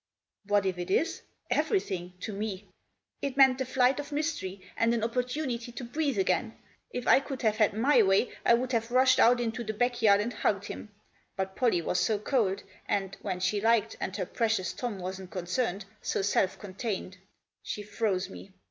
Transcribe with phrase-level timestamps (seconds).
[0.47, 1.21] What if it is?
[1.51, 2.67] Everything— to me.
[3.21, 6.57] It meant the flight of mystery, and an opportunity to breathe again.
[6.89, 10.01] If I could have had my way I would have rushed out into the back
[10.01, 10.89] yard and hugged him.
[11.35, 15.85] But Pollie was so cold, and— when she liked and her precious Tom wasn't concerned—
[16.01, 17.17] so self contained.
[17.61, 18.53] She froze me.